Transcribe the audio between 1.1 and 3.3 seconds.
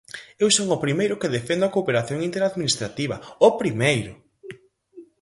que defendo a cooperación interadministrativa,